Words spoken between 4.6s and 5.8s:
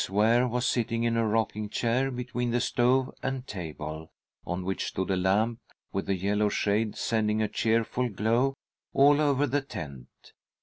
which stood a lamp